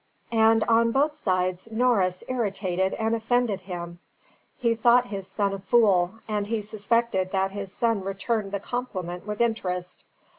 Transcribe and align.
And 0.33 0.63
on 0.63 0.91
both 0.91 1.13
sides 1.13 1.67
Norris 1.69 2.23
irritated 2.27 2.95
and 2.95 3.13
offended 3.13 3.61
him. 3.61 3.99
He 4.57 4.73
thought 4.73 5.05
his 5.05 5.27
son 5.27 5.53
a 5.53 5.59
fool, 5.59 6.15
and 6.27 6.47
he 6.47 6.63
suspected 6.63 7.31
that 7.33 7.51
his 7.51 7.71
son 7.71 8.03
returned 8.03 8.51
the 8.51 8.59
compliment 8.59 9.27
with 9.27 9.39
interest. 9.41 10.03